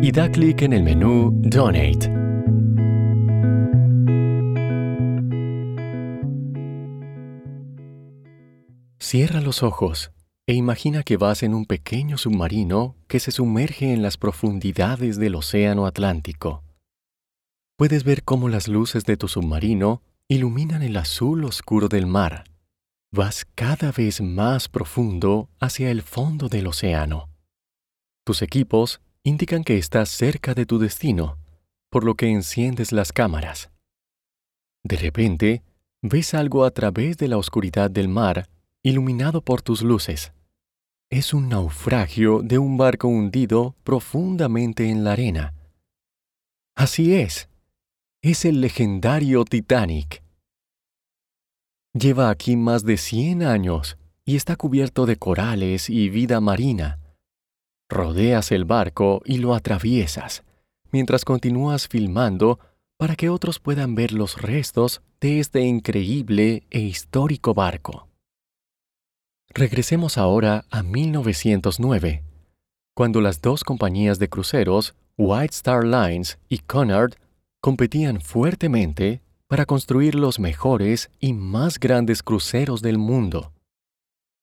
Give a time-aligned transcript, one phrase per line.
[0.00, 2.10] y da clic en el menú Donate.
[8.98, 10.10] Cierra los ojos
[10.46, 15.36] e imagina que vas en un pequeño submarino que se sumerge en las profundidades del
[15.36, 16.62] Océano Atlántico.
[17.76, 22.44] Puedes ver cómo las luces de tu submarino iluminan el azul oscuro del mar.
[23.12, 27.28] Vas cada vez más profundo hacia el fondo del océano.
[28.24, 31.38] Tus equipos indican que estás cerca de tu destino,
[31.90, 33.70] por lo que enciendes las cámaras.
[34.84, 35.62] De repente,
[36.02, 38.50] ves algo a través de la oscuridad del mar,
[38.82, 40.34] iluminado por tus luces.
[41.10, 45.54] Es un naufragio de un barco hundido profundamente en la arena.
[46.76, 47.48] Así es,
[48.22, 50.22] es el legendario Titanic.
[51.94, 53.96] Lleva aquí más de 100 años
[54.26, 56.98] y está cubierto de corales y vida marina.
[57.94, 60.42] Rodeas el barco y lo atraviesas,
[60.90, 62.58] mientras continúas filmando
[62.98, 68.08] para que otros puedan ver los restos de este increíble e histórico barco.
[69.48, 72.24] Regresemos ahora a 1909,
[72.94, 77.14] cuando las dos compañías de cruceros, White Star Lines y Cunard,
[77.60, 83.52] competían fuertemente para construir los mejores y más grandes cruceros del mundo.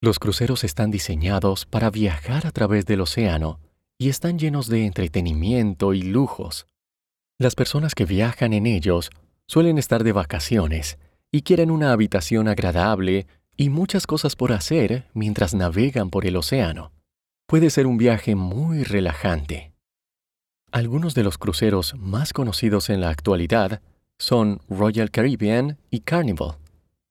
[0.00, 3.58] Los cruceros están diseñados para viajar a través del océano
[3.98, 6.66] y están llenos de entretenimiento y lujos.
[7.36, 9.10] Las personas que viajan en ellos
[9.48, 10.98] suelen estar de vacaciones
[11.32, 13.26] y quieren una habitación agradable
[13.56, 16.92] y muchas cosas por hacer mientras navegan por el océano.
[17.48, 19.72] Puede ser un viaje muy relajante.
[20.70, 23.82] Algunos de los cruceros más conocidos en la actualidad
[24.16, 26.58] son Royal Caribbean y Carnival.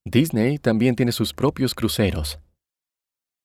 [0.05, 2.39] Disney también tiene sus propios cruceros.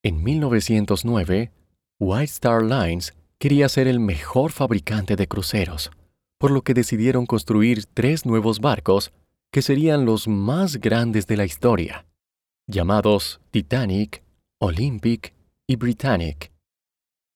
[0.05, 1.51] En 1909,
[1.97, 5.91] White Star Lines quería ser el mejor fabricante de cruceros,
[6.37, 9.13] por lo que decidieron construir tres nuevos barcos
[9.49, 12.05] que serían los más grandes de la historia,
[12.67, 14.23] llamados Titanic,
[14.59, 15.33] Olympic
[15.67, 16.51] y Britannic.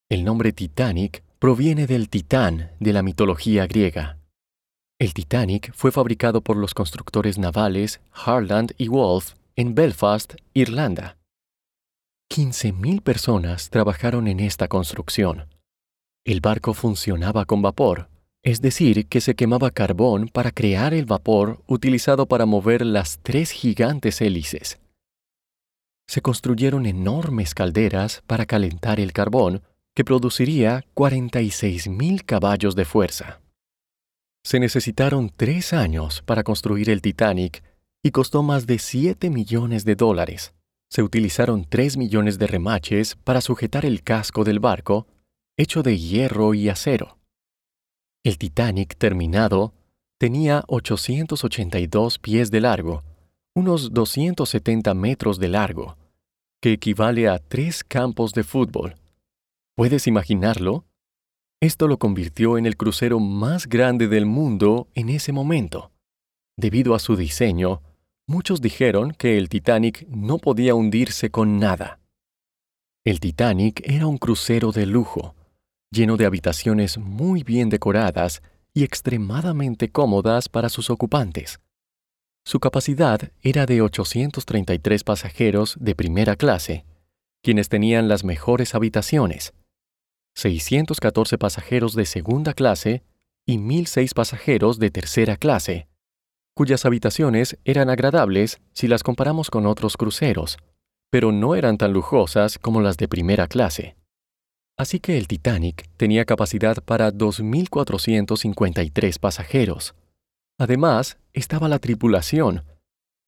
[0.09, 4.17] El nombre Titanic proviene del Titán de la mitología griega.
[4.99, 11.17] El Titanic fue fabricado por los constructores navales Harland y Wolff en Belfast, Irlanda.
[12.29, 15.47] 15.000 personas trabajaron en esta construcción.
[16.25, 18.09] El barco funcionaba con vapor,
[18.43, 23.51] es decir, que se quemaba carbón para crear el vapor utilizado para mover las tres
[23.51, 24.79] gigantes hélices.
[26.07, 29.63] Se construyeron enormes calderas para calentar el carbón,
[29.95, 33.41] que produciría 46.000 caballos de fuerza.
[34.43, 37.63] Se necesitaron tres años para construir el Titanic
[38.03, 40.53] y costó más de 7 millones de dólares
[40.89, 45.07] se utilizaron 3 millones de remaches para sujetar el casco del barco,
[45.57, 47.17] hecho de hierro y acero.
[48.23, 49.73] El Titanic terminado
[50.17, 53.03] tenía 882 pies de largo,
[53.55, 55.97] unos 270 metros de largo,
[56.61, 58.95] que equivale a tres campos de fútbol.
[59.75, 60.85] ¿Puedes imaginarlo?
[61.61, 65.91] Esto lo convirtió en el crucero más grande del mundo en ese momento.
[66.55, 67.81] Debido a su diseño,
[68.29, 72.01] Muchos dijeron que el Titanic no podía hundirse con nada.
[73.05, 75.33] El Titanic era un crucero de lujo,
[75.91, 78.41] lleno de habitaciones muy bien decoradas
[78.73, 81.61] y extremadamente cómodas para sus ocupantes.
[82.45, 86.85] Su capacidad era de 833 pasajeros de primera clase,
[87.41, 89.53] quienes tenían las mejores habitaciones,
[90.35, 93.03] 614 pasajeros de segunda clase
[93.45, 95.87] y 1.006 pasajeros de tercera clase,
[96.57, 100.57] cuyas habitaciones eran agradables si las comparamos con otros cruceros,
[101.11, 103.95] pero no eran tan lujosas como las de primera clase.
[104.75, 109.93] Así que el Titanic tenía capacidad para 2.453 pasajeros.
[110.57, 112.63] Además, estaba la tripulación,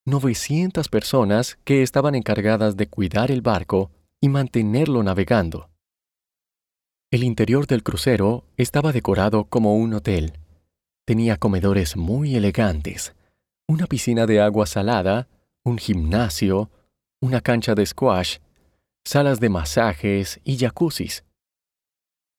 [0.08, 5.70] 900 personas que estaban encargadas de cuidar el barco y mantenerlo navegando.
[7.12, 10.34] El interior del crucero estaba decorado como un hotel.
[11.06, 13.14] Tenía comedores muy elegantes,
[13.70, 15.28] una piscina de agua salada,
[15.64, 16.72] un gimnasio,
[17.22, 18.40] una cancha de squash,
[19.06, 21.24] salas de masajes y jacuzzis.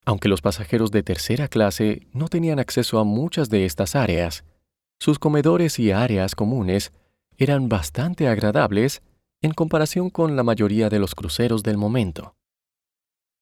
[0.04, 4.44] Aunque los pasajeros de tercera clase no tenían acceso a muchas de estas áreas,
[4.98, 6.90] sus comedores y áreas comunes
[7.38, 9.00] eran bastante agradables
[9.40, 12.34] en comparación con la mayoría de los cruceros del momento.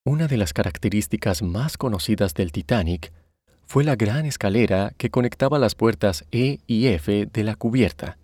[0.04, 3.14] Una de las características más conocidas del Titanic
[3.68, 8.16] fue la gran escalera que conectaba las puertas E y F de la cubierta.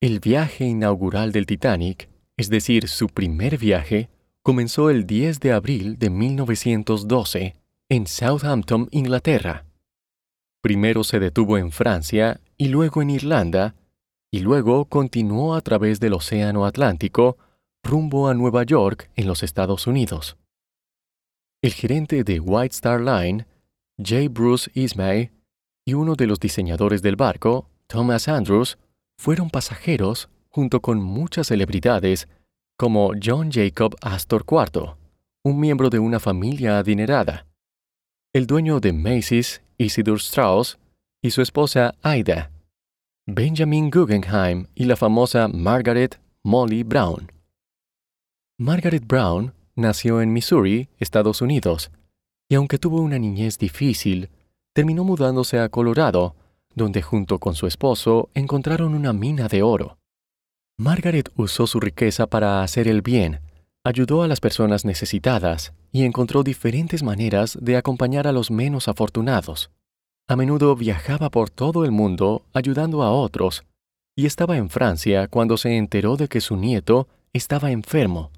[0.00, 2.08] El viaje inaugural del Titanic,
[2.38, 4.08] es decir, su primer viaje,
[4.42, 7.56] comenzó el 10 de abril de 1912
[7.90, 9.66] en Southampton, Inglaterra.
[10.62, 13.74] Primero se detuvo en Francia y luego en Irlanda,
[14.32, 17.36] y luego continuó a través del Océano Atlántico
[17.82, 20.38] rumbo a Nueva York en los Estados Unidos.
[21.62, 23.46] El gerente de White Star Line,
[23.98, 24.28] J.
[24.28, 25.30] Bruce Ismay,
[25.86, 28.78] y uno de los diseñadores del barco, Thomas Andrews,
[29.18, 32.28] fueron pasajeros junto con muchas celebridades
[32.76, 34.96] como John Jacob Astor IV,
[35.44, 37.46] un miembro de una familia adinerada,
[38.32, 40.78] el dueño de Macy's, Isidor Strauss,
[41.22, 42.50] y su esposa Aida,
[43.26, 47.32] Benjamin Guggenheim y la famosa Margaret Molly Brown.
[48.58, 51.90] Margaret Brown nació en Missouri, Estados Unidos,
[52.48, 54.30] y aunque tuvo una niñez difícil,
[54.72, 56.34] terminó mudándose a Colorado,
[56.74, 59.98] donde junto con su esposo encontraron una mina de oro.
[60.76, 63.40] Margaret usó su riqueza para hacer el bien,
[63.84, 69.70] ayudó a las personas necesitadas y encontró diferentes maneras de acompañar a los menos afortunados.
[70.26, 73.64] A menudo viajaba por todo el mundo ayudando a otros,
[74.16, 78.30] y estaba en Francia cuando se enteró de que su nieto estaba enfermo,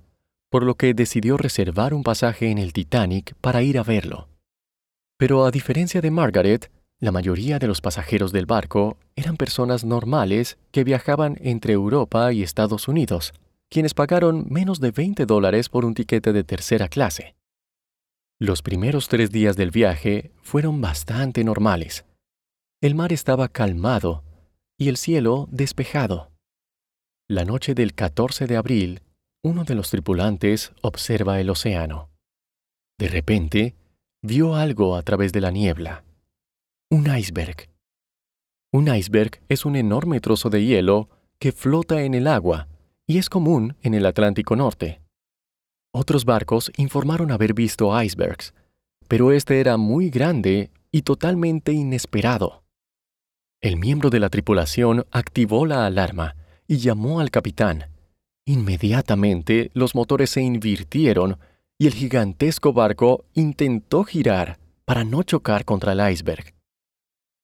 [0.56, 4.30] por lo que decidió reservar un pasaje en el Titanic para ir a verlo.
[5.18, 10.56] Pero a diferencia de Margaret, la mayoría de los pasajeros del barco eran personas normales
[10.70, 13.34] que viajaban entre Europa y Estados Unidos,
[13.68, 17.34] quienes pagaron menos de 20 dólares por un tiquete de tercera clase.
[18.40, 22.06] Los primeros tres días del viaje fueron bastante normales.
[22.80, 24.24] El mar estaba calmado
[24.78, 26.30] y el cielo despejado.
[27.28, 29.02] La noche del 14 de abril,
[29.46, 32.10] uno de los tripulantes observa el océano.
[32.98, 33.76] De repente,
[34.20, 36.04] vio algo a través de la niebla.
[36.90, 37.68] Un iceberg.
[38.72, 41.08] Un iceberg es un enorme trozo de hielo
[41.38, 42.66] que flota en el agua
[43.06, 45.00] y es común en el Atlántico Norte.
[45.94, 48.52] Otros barcos informaron haber visto icebergs,
[49.06, 52.64] pero este era muy grande y totalmente inesperado.
[53.60, 56.34] El miembro de la tripulación activó la alarma
[56.66, 57.95] y llamó al capitán.
[58.46, 61.38] Inmediatamente los motores se invirtieron
[61.78, 66.54] y el gigantesco barco intentó girar para no chocar contra el iceberg.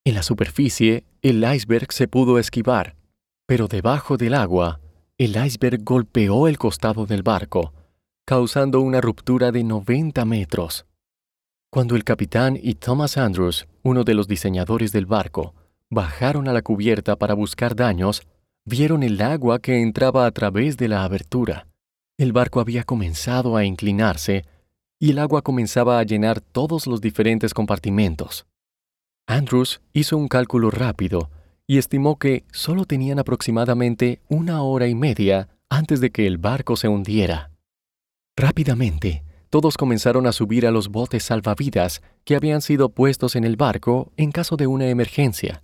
[0.05, 2.97] En la superficie, el iceberg se pudo esquivar,
[3.47, 4.81] pero debajo del agua,
[5.19, 7.73] el iceberg golpeó el costado del barco,
[8.25, 10.87] causando una ruptura de 90 metros.
[11.69, 15.55] Cuando el capitán y Thomas Andrews, uno de los diseñadores del barco,
[15.91, 18.23] bajaron a la cubierta para buscar daños,
[18.65, 21.67] vieron el agua que entraba a través de la abertura.
[22.17, 24.45] El barco había comenzado a inclinarse
[24.99, 28.47] y el agua comenzaba a llenar todos los diferentes compartimentos.
[29.27, 31.31] Andrews hizo un cálculo rápido
[31.67, 36.77] y estimó que solo tenían aproximadamente una hora y media antes de que el barco
[36.77, 37.51] se hundiera.
[38.37, 43.57] Rápidamente, todos comenzaron a subir a los botes salvavidas que habían sido puestos en el
[43.57, 45.63] barco en caso de una emergencia.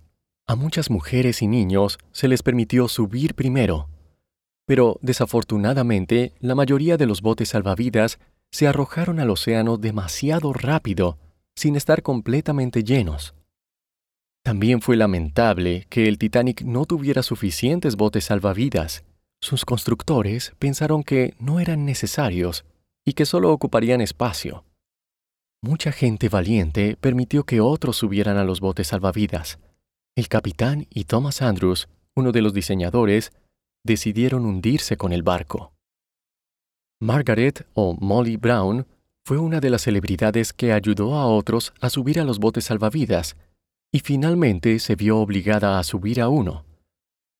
[0.49, 3.87] A muchas mujeres y niños se les permitió subir primero,
[4.65, 8.17] pero desafortunadamente la mayoría de los botes salvavidas
[8.49, 11.19] se arrojaron al océano demasiado rápido,
[11.55, 13.35] sin estar completamente llenos.
[14.43, 19.03] También fue lamentable que el Titanic no tuviera suficientes botes salvavidas.
[19.41, 22.65] Sus constructores pensaron que no eran necesarios
[23.05, 24.65] y que solo ocuparían espacio.
[25.61, 29.59] Mucha gente valiente permitió que otros subieran a los botes salvavidas.
[30.19, 33.31] El capitán y Thomas Andrews, uno de los diseñadores,
[33.85, 35.71] decidieron hundirse con el barco.
[36.99, 38.85] Margaret o Molly Brown
[39.23, 43.37] fue una de las celebridades que ayudó a otros a subir a los botes salvavidas
[43.93, 46.65] y finalmente se vio obligada a subir a uno.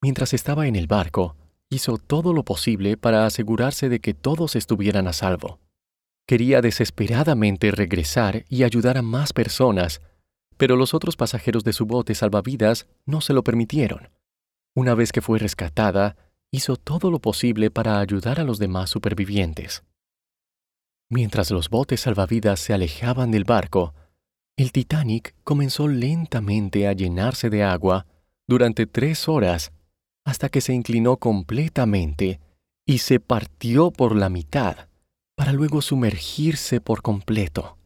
[0.02, 1.36] Mientras estaba en el barco,
[1.70, 5.60] hizo todo lo posible para asegurarse de que todos estuvieran a salvo.
[6.26, 10.00] Quería desesperadamente regresar y ayudar a más personas,
[10.60, 14.10] pero los otros pasajeros de su bote salvavidas no se lo permitieron.
[14.76, 16.18] Una vez que fue rescatada,
[16.52, 19.84] hizo todo lo posible para ayudar a los demás supervivientes.
[21.10, 23.94] Mientras los botes salvavidas se alejaban del barco,
[24.58, 28.06] el Titanic comenzó lentamente a llenarse de agua
[28.46, 29.72] durante tres horas
[30.26, 32.42] hasta que se inclinó completamente
[32.86, 34.90] y se partió por la mitad
[35.38, 37.78] para luego sumergirse por completo.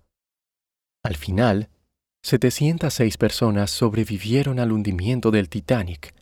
[1.04, 1.70] Al final,
[2.26, 6.16] 706 personas sobrevivieron al hundimiento del Titanic,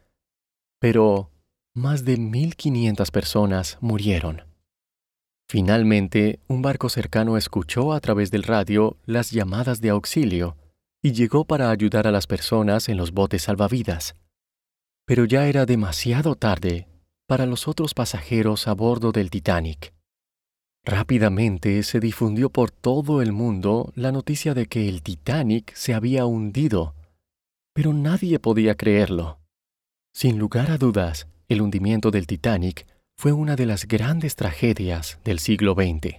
[0.80, 1.30] pero
[1.76, 4.42] más de 1.500 personas murieron.
[5.48, 10.58] Finalmente, un barco cercano escuchó a través del radio las llamadas de auxilio
[11.04, 14.16] y llegó para ayudar a las personas en los botes salvavidas.
[15.06, 16.88] Pero ya era demasiado tarde
[17.28, 19.94] para los otros pasajeros a bordo del Titanic.
[20.84, 26.26] Rápidamente se difundió por todo el mundo la noticia de que el Titanic se había
[26.26, 26.96] hundido,
[27.74, 29.40] pero nadie podía creerlo.
[30.14, 35.38] Sin lugar a dudas, el hundimiento del Titanic fue una de las grandes tragedias del
[35.38, 36.16] siglo XX.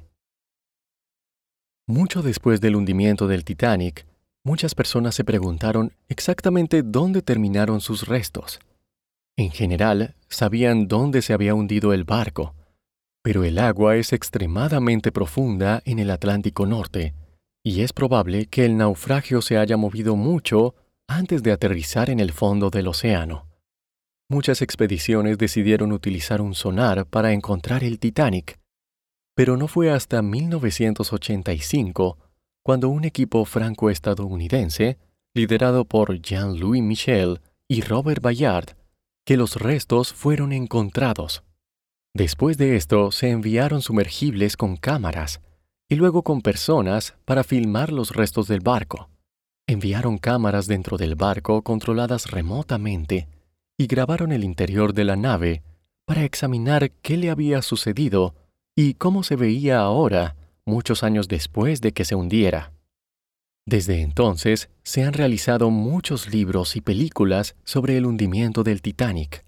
[1.88, 4.06] Mucho después del hundimiento del Titanic,
[4.44, 8.60] muchas personas se preguntaron exactamente dónde terminaron sus restos.
[9.36, 12.54] En general, sabían dónde se había hundido el barco,
[13.22, 17.14] pero el agua es extremadamente profunda en el Atlántico Norte,
[17.64, 20.74] y es probable que el naufragio se haya movido mucho
[21.06, 23.46] antes de aterrizar en el fondo del océano.
[24.28, 28.58] Muchas expediciones decidieron utilizar un sonar para encontrar el Titanic,
[29.34, 32.18] pero no fue hasta 1985
[32.64, 34.98] cuando un equipo franco-estadounidense,
[35.34, 38.76] liderado por Jean-Louis Michel y Robert Bayard,
[39.24, 41.42] que los restos fueron encontrados.
[42.14, 45.40] Después de esto se enviaron sumergibles con cámaras
[45.88, 49.08] y luego con personas para filmar los restos del barco.
[49.66, 53.28] Enviaron cámaras dentro del barco controladas remotamente
[53.78, 55.62] y grabaron el interior de la nave
[56.04, 58.34] para examinar qué le había sucedido
[58.76, 62.72] y cómo se veía ahora, muchos años después de que se hundiera.
[63.66, 69.44] Desde entonces se han realizado muchos libros y películas sobre el hundimiento del Titanic.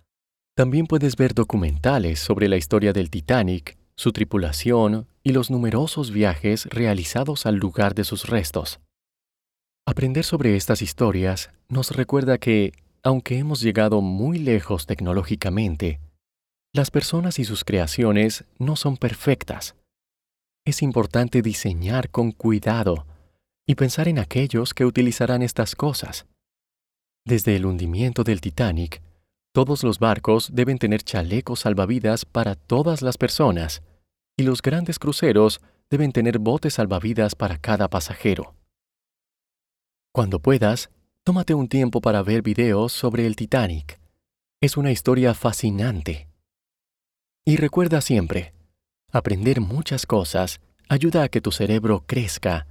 [0.57, 6.67] También puedes ver documentales sobre la historia del Titanic, su tripulación y los numerosos viajes
[6.67, 8.79] realizados al lugar de sus restos.
[9.85, 15.99] Aprender sobre estas historias nos recuerda que, aunque hemos llegado muy lejos tecnológicamente,
[16.73, 19.75] las personas y sus creaciones no son perfectas.
[20.65, 23.07] Es importante diseñar con cuidado
[23.67, 26.27] y pensar en aquellos que utilizarán estas cosas.
[27.27, 29.03] Desde el hundimiento del Titanic,
[29.55, 33.85] todos los barcos deben tener chalecos salvavidas para todas las personas
[34.37, 38.57] y los grandes cruceros deben tener botes salvavidas para cada pasajero.
[40.13, 40.91] Cuando puedas,
[41.23, 44.01] tómate un tiempo para ver videos sobre el Titanic.
[44.61, 46.29] Es una historia fascinante.
[47.45, 48.55] Y recuerda siempre,
[49.13, 52.67] aprender muchas cosas ayuda a que tu cerebro crezca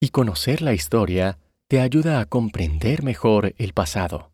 [0.00, 4.33] y conocer la historia te ayuda a comprender mejor el pasado.